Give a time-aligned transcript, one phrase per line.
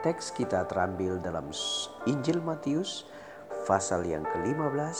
[0.00, 1.52] Teks kita terambil dalam
[2.08, 3.04] Injil Matius
[3.68, 4.96] pasal yang ke-15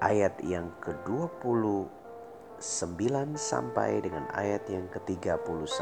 [0.00, 3.04] ayat yang ke-29
[3.36, 5.76] sampai dengan ayat yang ke-31.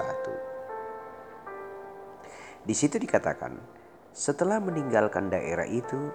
[2.67, 3.63] Di situ dikatakan,
[4.11, 6.11] setelah meninggalkan daerah itu,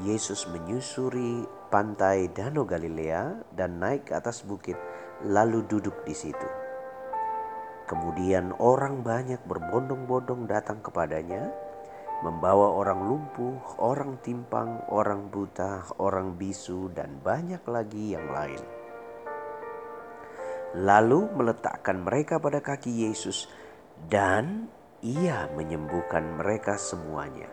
[0.00, 4.80] Yesus menyusuri pantai Danau Galilea dan naik ke atas bukit
[5.28, 6.48] lalu duduk di situ.
[7.84, 11.65] Kemudian orang banyak berbondong-bondong datang kepadanya
[12.24, 18.62] membawa orang lumpuh, orang timpang, orang buta, orang bisu, dan banyak lagi yang lain.
[20.80, 23.48] Lalu meletakkan mereka pada kaki Yesus,
[24.08, 24.68] dan
[25.04, 27.52] Ia menyembuhkan mereka semuanya.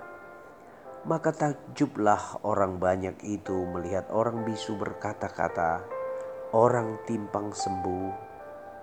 [1.03, 5.84] Maka takjublah orang banyak itu melihat orang bisu berkata-kata,
[6.56, 8.11] orang timpang sembuh,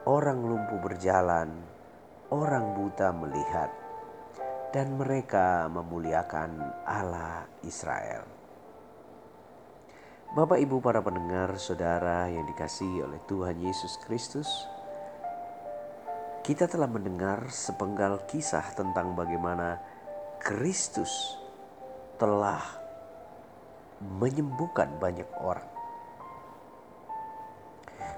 [0.04, 1.48] orang lumpuh berjalan,
[2.28, 3.89] orang buta melihat
[4.70, 8.22] dan mereka memuliakan Allah Israel.
[10.30, 14.46] Bapak, ibu, para pendengar, saudara yang dikasihi oleh Tuhan Yesus Kristus,
[16.46, 19.82] kita telah mendengar sepenggal kisah tentang bagaimana
[20.38, 21.34] Kristus
[22.14, 22.62] telah
[23.98, 25.66] menyembuhkan banyak orang.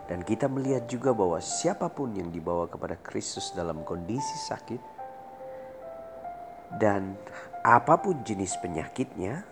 [0.04, 4.91] Dan kita melihat juga bahwa siapa pun yang dibawa kepada Kristus dalam kondisi sakit,
[6.80, 7.18] dan
[7.62, 9.44] apa pun jenis penyakitnya,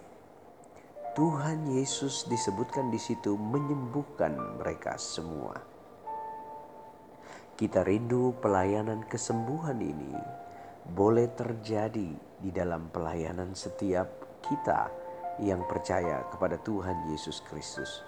[1.14, 5.58] Tuhan Yesus disebutkan di situ menyembuhkan mereka semua.
[7.58, 10.16] Kita rindu pelayanan kesembuhan ini
[10.90, 12.08] boleh terjadi
[12.40, 14.88] di dalam pelayanan setiap kita
[15.44, 18.00] yang percaya kepada Tuhan Yesus Kristus.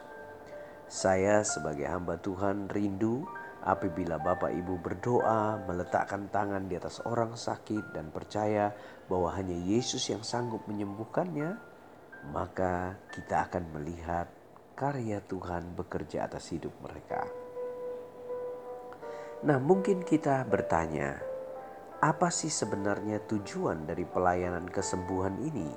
[0.88, 3.24] Saya sebagai hamba Tuhan rindu
[3.62, 8.74] Apabila Bapak Ibu berdoa, meletakkan tangan di atas orang sakit dan percaya
[9.06, 11.54] bahwa hanya Yesus yang sanggup menyembuhkannya,
[12.34, 14.26] maka kita akan melihat
[14.74, 17.22] karya Tuhan bekerja atas hidup mereka.
[19.46, 21.22] Nah, mungkin kita bertanya,
[22.02, 25.70] apa sih sebenarnya tujuan dari pelayanan kesembuhan ini?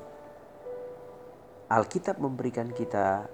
[1.70, 3.30] Alkitab memberikan kita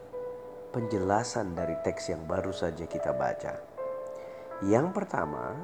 [0.75, 3.80] penjelasan dari teks yang baru saja kita baca.
[4.61, 5.57] Yang pertama,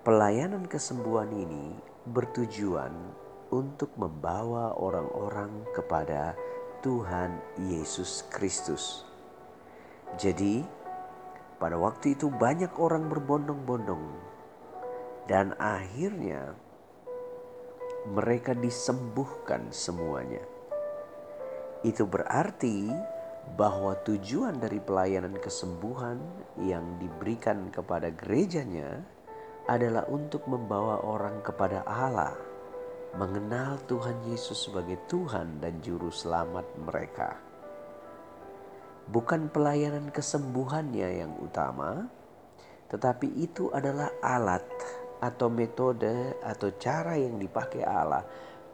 [0.00, 1.76] pelayanan kesembuhan ini
[2.08, 2.88] bertujuan
[3.52, 6.32] untuk membawa orang-orang kepada
[6.80, 7.36] Tuhan
[7.68, 9.04] Yesus Kristus.
[10.16, 10.64] Jadi,
[11.60, 14.04] pada waktu itu banyak orang berbondong-bondong,
[15.28, 16.56] dan akhirnya
[18.08, 20.40] mereka disembuhkan semuanya.
[21.84, 22.88] Itu berarti
[23.56, 26.18] bahwa tujuan dari pelayanan kesembuhan
[26.60, 29.00] yang diberikan kepada gerejanya
[29.68, 32.32] adalah untuk membawa orang kepada Allah,
[33.16, 37.36] mengenal Tuhan Yesus sebagai Tuhan dan Juru Selamat mereka.
[39.08, 42.08] Bukan pelayanan kesembuhannya yang utama,
[42.92, 44.64] tetapi itu adalah alat
[45.20, 48.24] atau metode atau cara yang dipakai Allah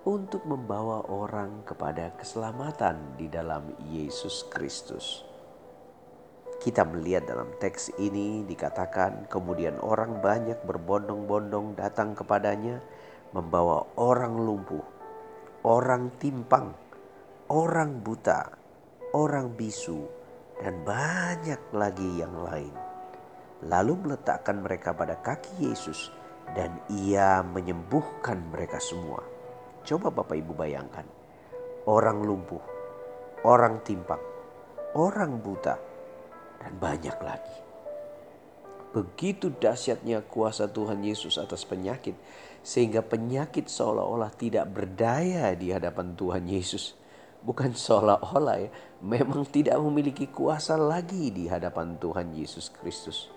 [0.04, 5.24] untuk membawa orang kepada keselamatan di dalam Yesus Kristus.
[6.60, 12.84] Kita melihat dalam teks ini dikatakan kemudian orang banyak berbondong-bondong datang kepadanya
[13.32, 14.84] membawa orang lumpuh,
[15.64, 16.76] orang timpang,
[17.48, 18.60] orang buta,
[19.16, 20.04] orang bisu,
[20.60, 22.76] dan banyak lagi yang lain.
[23.64, 26.12] Lalu meletakkan mereka pada kaki Yesus
[26.52, 29.33] dan ia menyembuhkan mereka semua.
[29.84, 31.04] Coba Bapak Ibu bayangkan.
[31.84, 32.64] Orang lumpuh,
[33.44, 34.20] orang timpang,
[34.96, 35.76] orang buta,
[36.56, 37.56] dan banyak lagi.
[38.96, 42.16] Begitu dahsyatnya kuasa Tuhan Yesus atas penyakit,
[42.64, 46.96] sehingga penyakit seolah-olah tidak berdaya di hadapan Tuhan Yesus.
[47.44, 48.72] Bukan seolah-olah ya,
[49.04, 53.28] memang tidak memiliki kuasa lagi di hadapan Tuhan Yesus Kristus.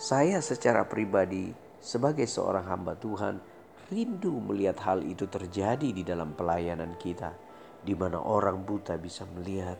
[0.00, 1.52] Saya secara pribadi
[1.84, 3.51] sebagai seorang hamba Tuhan
[3.92, 7.36] rindu melihat hal itu terjadi di dalam pelayanan kita,
[7.84, 9.76] di mana orang buta bisa melihat,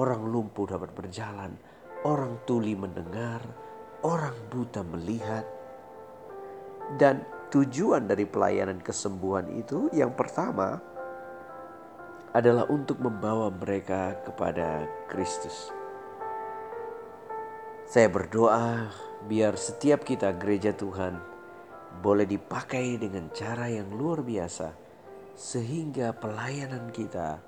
[0.00, 1.52] orang lumpuh dapat berjalan,
[2.08, 3.44] orang tuli mendengar,
[4.00, 5.44] orang buta melihat,
[6.96, 7.20] dan
[7.52, 10.80] tujuan dari pelayanan kesembuhan itu yang pertama
[12.32, 15.68] adalah untuk membawa mereka kepada Kristus.
[17.90, 18.86] Saya berdoa
[19.26, 21.29] biar setiap kita gereja Tuhan
[22.00, 24.72] boleh dipakai dengan cara yang luar biasa
[25.36, 27.40] sehingga pelayanan kita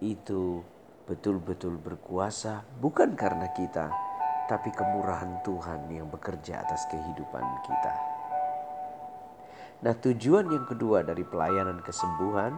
[0.00, 0.64] itu
[1.04, 3.92] betul-betul berkuasa bukan karena kita
[4.48, 7.94] tapi kemurahan Tuhan yang bekerja atas kehidupan kita.
[9.80, 12.52] Nah, tujuan yang kedua dari pelayanan kesembuhan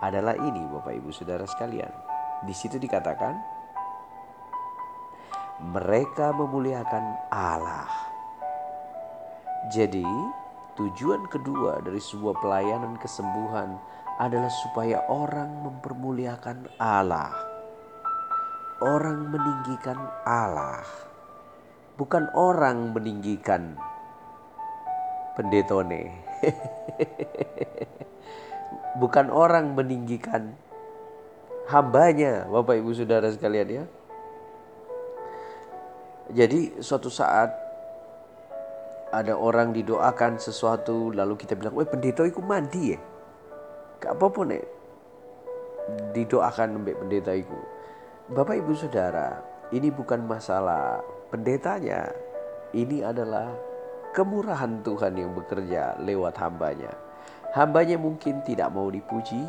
[0.00, 1.92] adalah ini, Bapak Ibu Saudara sekalian.
[2.48, 3.36] Di situ dikatakan,
[5.60, 7.92] mereka memuliakan Allah.
[9.68, 10.39] Jadi,
[10.80, 13.76] tujuan kedua dari sebuah pelayanan kesembuhan
[14.16, 17.36] adalah supaya orang mempermuliakan Allah.
[18.80, 20.80] Orang meninggikan Allah,
[22.00, 23.76] bukan orang meninggikan
[25.36, 26.16] pendetone.
[29.00, 30.56] Bukan orang meninggikan
[31.70, 33.84] hambanya, Bapak Ibu Saudara sekalian ya.
[36.34, 37.54] Jadi suatu saat
[39.10, 43.00] ada orang didoakan sesuatu lalu kita bilang, "Wah, pendeta itu mandi ya."
[44.00, 44.64] Gak apa-apa nih.
[46.14, 47.58] Didoakan mbak pendeta itu.
[48.30, 49.42] Bapak Ibu Saudara,
[49.74, 51.02] ini bukan masalah
[51.34, 52.06] pendetanya.
[52.70, 53.50] Ini adalah
[54.14, 56.94] kemurahan Tuhan yang bekerja lewat hambanya.
[57.50, 59.42] Hambanya mungkin tidak mau dipuji,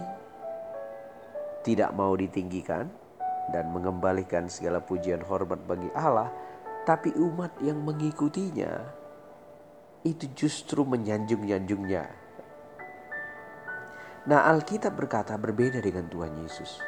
[1.61, 2.89] tidak mau ditinggikan,
[3.53, 6.33] dan mengembalikan segala pujian hormat bagi Allah,
[6.89, 9.00] tapi umat yang mengikutinya
[10.01, 12.06] itu justru menyanjung-nyanjungnya.
[14.21, 16.81] Nah Alkitab berkata berbeda dengan Tuhan Yesus.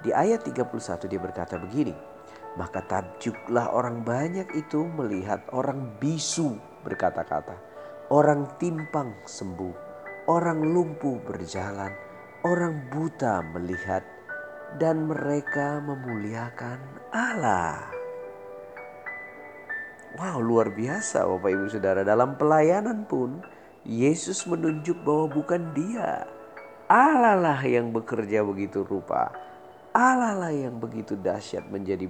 [0.00, 1.92] Di ayat 31 dia berkata begini,
[2.56, 7.56] maka takjublah orang banyak itu melihat orang bisu berkata-kata.
[8.08, 9.74] Orang timpang sembuh,
[10.30, 11.90] orang lumpuh berjalan,
[12.46, 14.04] orang buta melihat,
[14.78, 16.78] dan mereka memuliakan
[17.10, 17.95] Allah.
[20.16, 22.00] Wow, luar biasa Bapak Ibu Saudara.
[22.00, 23.36] Dalam pelayanan pun
[23.84, 26.24] Yesus menunjuk bahwa bukan dia.
[26.88, 29.28] Allah lah yang bekerja begitu rupa.
[29.92, 32.08] Allah lah yang begitu dahsyat menjadi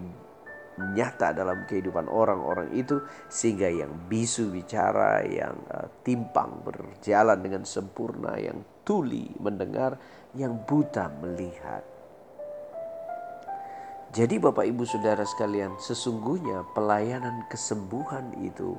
[0.95, 8.39] nyata dalam kehidupan orang-orang itu sehingga yang bisu bicara, yang uh, timpang berjalan dengan sempurna,
[8.39, 9.99] yang tuli mendengar,
[10.39, 11.96] yang buta melihat.
[14.17, 18.73] Jadi Bapak Ibu Saudara sekalian, sesungguhnya pelayanan kesembuhan itu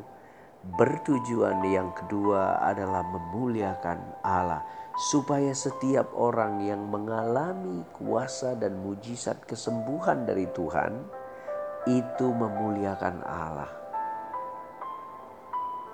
[0.82, 4.66] bertujuan yang kedua adalah memuliakan Allah
[5.14, 11.06] supaya setiap orang yang mengalami kuasa dan mujizat kesembuhan dari Tuhan
[11.86, 13.70] itu memuliakan Allah.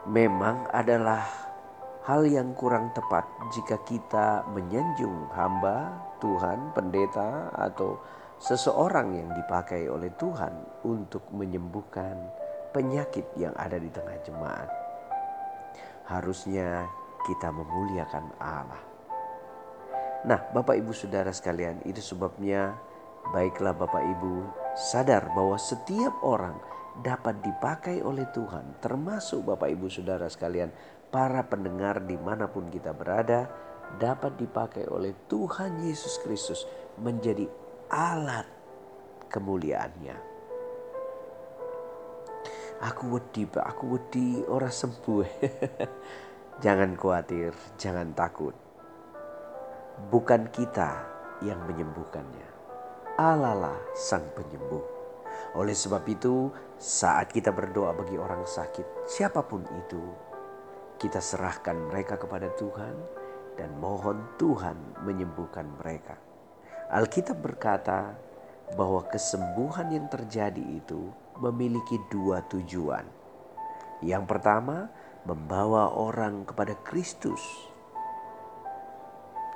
[0.07, 1.27] Memang adalah
[2.07, 7.99] hal yang kurang tepat jika kita menyanjung hamba Tuhan, pendeta, atau
[8.43, 12.19] seseorang yang dipakai oleh Tuhan untuk menyembuhkan
[12.75, 14.67] penyakit yang ada di tengah jemaat.
[16.11, 16.83] Harusnya
[17.23, 18.83] kita memuliakan Allah.
[20.27, 22.75] Nah, Bapak Ibu Saudara sekalian, itu sebabnya
[23.31, 24.35] baiklah Bapak Ibu
[24.75, 26.59] sadar bahwa setiap orang
[26.99, 30.67] dapat dipakai oleh Tuhan, termasuk Bapak Ibu Saudara sekalian,
[31.07, 33.47] para pendengar di mana pun kita berada,
[33.95, 36.67] dapat dipakai oleh Tuhan Yesus Kristus
[36.99, 37.47] menjadi
[37.93, 38.49] alat
[39.29, 40.17] kemuliaannya.
[42.89, 43.63] Aku wedi, Pak.
[43.77, 45.21] Aku wedi orang sembuh.
[46.65, 48.57] jangan khawatir, jangan takut.
[50.09, 51.05] Bukan kita
[51.45, 52.49] yang menyembuhkannya.
[53.21, 54.81] Allah lah sang penyembuh.
[55.53, 56.49] Oleh sebab itu,
[56.81, 60.01] saat kita berdoa bagi orang sakit, siapa pun itu,
[60.97, 62.95] kita serahkan mereka kepada Tuhan
[63.53, 66.32] dan mohon Tuhan menyembuhkan mereka.
[66.93, 68.13] Alkitab berkata
[68.77, 71.09] bahwa kesembuhan yang terjadi itu
[71.41, 73.01] memiliki dua tujuan.
[74.05, 74.93] Yang pertama,
[75.25, 77.41] membawa orang kepada Kristus.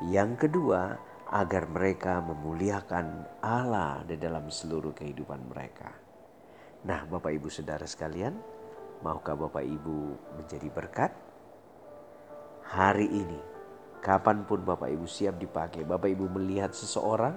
[0.02, 0.98] Yang kedua,
[1.30, 5.94] agar mereka memuliakan Allah di dalam seluruh kehidupan mereka.
[6.90, 8.34] Nah, Bapak Ibu Saudara sekalian,
[9.06, 9.98] maukah Bapak Ibu
[10.42, 11.12] menjadi berkat?
[12.66, 13.57] Hari ini,
[14.08, 17.36] kapan pun Bapak Ibu siap dipakai, Bapak Ibu melihat seseorang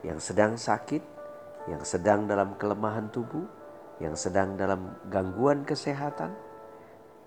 [0.00, 1.04] yang sedang sakit,
[1.68, 3.44] yang sedang dalam kelemahan tubuh,
[4.00, 6.32] yang sedang dalam gangguan kesehatan,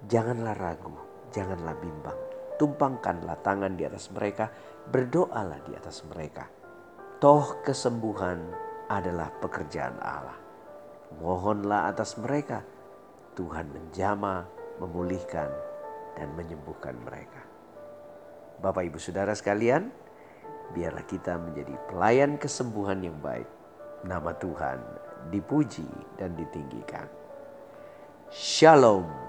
[0.10, 0.98] janganlah ragu,
[1.30, 2.30] janganlah bimbang
[2.60, 4.52] tumpangkanlah tangan di atas mereka,
[4.92, 6.44] berdoalah di atas mereka.
[7.24, 8.44] Toh kesembuhan
[8.92, 10.36] adalah pekerjaan Allah.
[11.24, 12.62] Mohonlah atas mereka,
[13.34, 14.44] Tuhan menjama,
[14.84, 15.50] memulihkan,
[16.20, 17.49] dan menyembuhkan mereka.
[18.60, 19.88] Bapak, ibu, saudara sekalian,
[20.76, 23.48] biarlah kita menjadi pelayan kesembuhan yang baik.
[24.04, 24.80] Nama Tuhan
[25.32, 25.88] dipuji
[26.20, 27.08] dan ditinggikan.
[28.32, 29.29] Shalom.